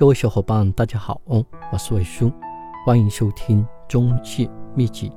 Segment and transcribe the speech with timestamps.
[0.00, 2.32] 各位小伙伴，大家好，哦我是伟叔，
[2.86, 5.12] 欢迎收听中介秘籍。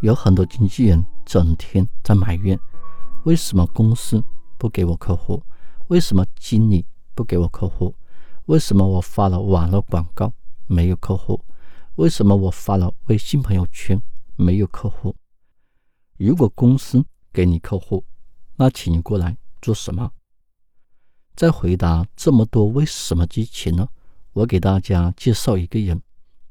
[0.00, 2.58] 有很多经纪人整天在埋怨，
[3.22, 4.20] 为什么公司
[4.58, 5.40] 不给我客户？
[5.86, 7.94] 为什么经理不给我客户？
[8.46, 10.32] 为什么我发了网络广告
[10.66, 11.40] 没有客户？
[11.94, 14.02] 为什么我发了微信朋友圈
[14.34, 15.14] 没有客户？
[16.16, 18.02] 如果公司给你客户，
[18.56, 20.10] 那请你过来做什么？
[21.36, 23.86] 在回答这么多为什么之前呢，
[24.32, 26.00] 我给大家介绍一个人，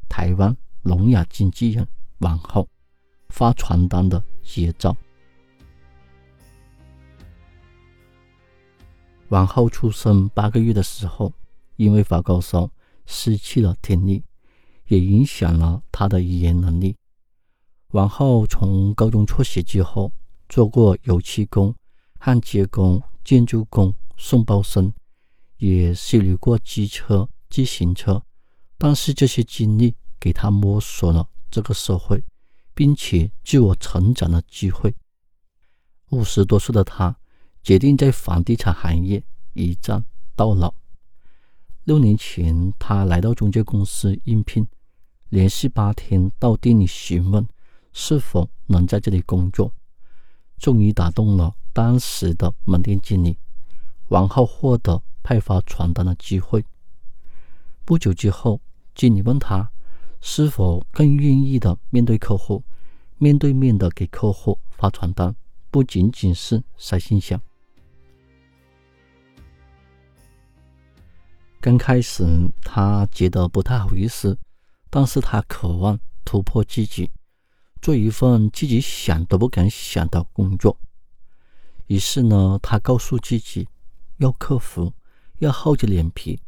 [0.07, 1.87] 台湾聋哑经纪人
[2.19, 2.67] 王浩
[3.29, 4.95] 发传单的绝招。
[9.29, 11.33] 王浩出生八个月的时候，
[11.77, 12.69] 因为发高烧
[13.07, 14.23] 失去了听力，
[14.85, 16.95] 也影响了他的语言能力。
[17.93, 20.11] 王浩从高中辍学之后，
[20.47, 21.73] 做过油漆工、
[22.19, 23.91] 焊接工、建筑工。
[24.17, 24.93] 送包生，
[25.57, 28.23] 也修理过机车、自行车，
[28.77, 32.23] 但是这些经历给他摸索了这个社会，
[32.73, 34.93] 并且自我成长的机会。
[36.09, 37.15] 五十多岁的他
[37.63, 40.03] 决定在房地产行业一战
[40.35, 40.73] 到老。
[41.83, 44.67] 六年前，他来到中介公司应聘，
[45.29, 47.47] 连续八天到店里询问
[47.93, 49.71] 是否能在这里工作，
[50.57, 53.37] 终于打动了当时的门店经理。
[54.09, 56.63] 王浩获得派发传单的机会。
[57.83, 58.61] 不久之后，
[58.93, 59.71] 经理问他
[60.21, 62.63] 是否更愿意的面对客户，
[63.17, 65.35] 面对面的给客户发传单，
[65.71, 67.39] 不仅仅是塞信箱。
[71.59, 72.23] 刚开始
[72.63, 74.37] 他觉得不太好意思，
[74.91, 77.09] 但是他渴望突破自己，
[77.81, 80.77] 做一份自己想都不敢想的工作。
[81.87, 83.67] 于是呢，他告诉自己。
[84.17, 84.93] 要克服，
[85.39, 86.39] 要厚着脸皮。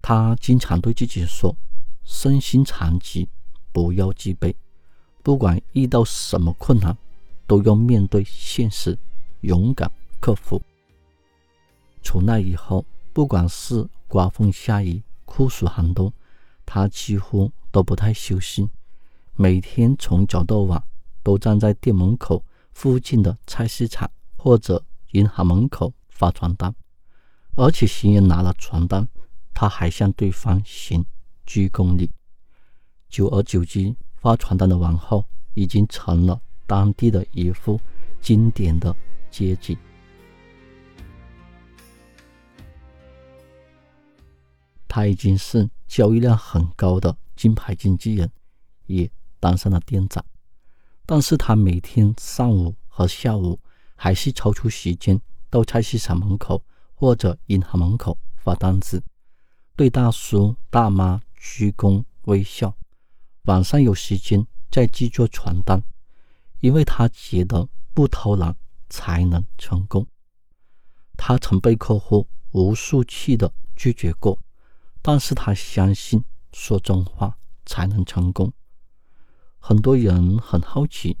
[0.00, 1.56] 他经常对自己说
[2.04, 3.28] ：“身心残疾，
[3.72, 4.54] 不要自卑。
[5.22, 6.96] 不管遇到什么困难，
[7.46, 8.96] 都要面对现实，
[9.40, 10.62] 勇敢克服。”
[12.02, 16.12] 从那以后，不管是刮风下雨、酷暑寒冬，
[16.64, 18.68] 他几乎都不太休息，
[19.34, 20.80] 每天从早到晚
[21.24, 25.92] 都站在店门口附近的菜市场或者银行门口。
[26.16, 26.74] 发传单，
[27.56, 29.06] 而且行人拿了传单，
[29.52, 31.04] 他还向对方行
[31.44, 32.10] 鞠躬礼。
[33.10, 37.78] 久而久之，发传单的王后已经成了当地的一副
[38.22, 38.96] 经典的
[39.30, 39.76] 街景。
[44.88, 48.30] 他已经是交易量很高的金牌经纪人，
[48.86, 50.24] 也当上了店长。
[51.04, 53.60] 但是他每天上午和下午
[53.94, 55.20] 还是抽出时间。
[55.50, 56.62] 到菜市场门口
[56.94, 59.02] 或者银行门口发单子，
[59.74, 62.76] 对大叔大妈鞠躬微笑。
[63.42, 65.82] 晚上有时间再制作传单，
[66.60, 68.56] 因为他觉得不偷懒
[68.88, 70.06] 才能成功。
[71.16, 74.38] 他曾被客户无数次的拒绝过，
[75.00, 78.52] 但是他相信说真话才能成功。
[79.58, 81.16] 很多人很好奇，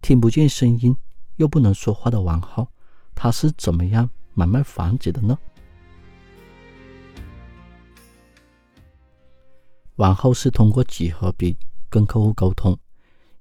[0.00, 0.96] 听不见声音
[1.36, 2.70] 又不能说话的王浩。
[3.14, 5.38] 他是怎么样买卖房子的呢？
[9.96, 11.56] 往后是通过几何笔
[11.88, 12.76] 跟客户沟通，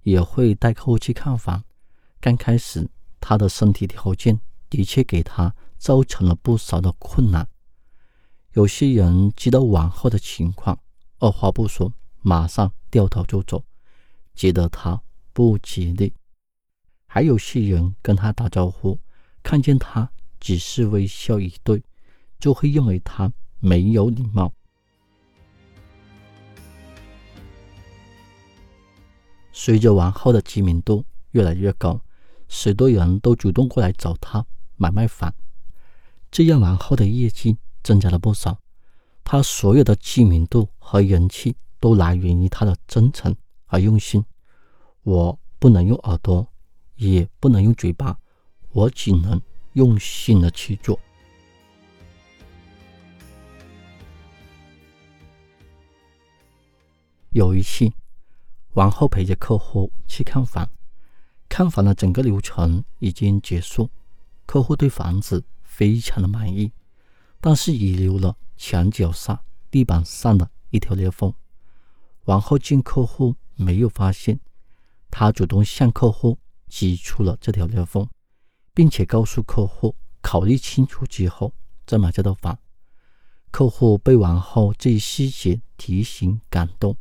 [0.03, 1.63] 也会带客户去看房。
[2.19, 2.87] 刚开始，
[3.19, 4.39] 他的身体条件
[4.69, 7.47] 的确给他造成了不少的困难。
[8.53, 10.77] 有些人知道往后的情况，
[11.19, 13.63] 二话不说，马上掉头就走，
[14.35, 15.01] 觉得他
[15.33, 16.13] 不吉利；
[17.07, 18.99] 还有些人跟他打招呼。
[19.43, 20.09] 看见他
[20.39, 21.83] 只是微笑以对，
[22.39, 24.51] 就会认为他没有礼貌。
[29.51, 32.01] 随着王浩的知名度越来越高，
[32.47, 34.45] 许多人都主动过来找他
[34.77, 35.33] 买卖房，
[36.31, 38.59] 这样王浩的业绩增加了不少。
[39.23, 43.35] 他所有的知名度和人气都来源于他的真诚
[43.65, 44.23] 和用心。
[45.03, 46.47] 我不能用耳朵，
[46.95, 48.17] 也不能用嘴巴。
[48.73, 49.41] 我只能
[49.73, 50.99] 用心的去做。
[57.31, 57.89] 有一次，
[58.73, 60.69] 王后陪着客户去看房，
[61.47, 63.89] 看房的整个流程已经结束，
[64.45, 66.71] 客户对房子非常的满意，
[67.39, 69.39] 但是遗留了墙角上、
[69.69, 71.33] 地板上的一条裂缝。
[72.25, 74.39] 王后见客户没有发现，
[75.09, 76.37] 他主动向客户
[76.67, 78.07] 指出了这条裂缝。
[78.73, 81.53] 并且告诉客户考虑清楚之后
[81.85, 82.57] 再买这套房。
[83.51, 86.95] 客户背完后这一细节提醒感动，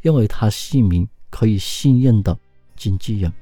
[0.00, 2.38] 认为他是一名可以信任的
[2.76, 3.32] 经纪人。